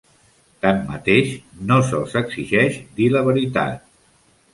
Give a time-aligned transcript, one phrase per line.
[0.65, 1.27] Tanmateix,
[1.71, 3.85] no se'ls exigeix dir la veritat.